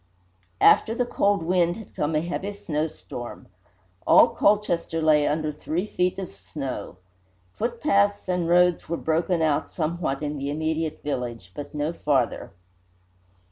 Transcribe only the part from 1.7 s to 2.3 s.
had come a